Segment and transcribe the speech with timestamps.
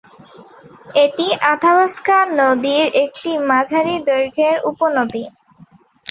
[0.95, 5.23] এটি আথাবাস্কা নদীর একটি মাঝারি দৈর্ঘ্যের উপনদী।